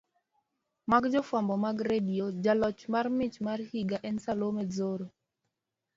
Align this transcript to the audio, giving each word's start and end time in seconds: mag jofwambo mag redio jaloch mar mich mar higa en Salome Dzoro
mag 0.91 1.03
jofwambo 1.13 1.53
mag 1.65 1.77
redio 1.91 2.25
jaloch 2.43 2.81
mar 2.93 3.05
mich 3.17 3.37
mar 3.47 3.59
higa 3.71 3.97
en 4.09 4.15
Salome 4.25 4.63
Dzoro 4.71 5.07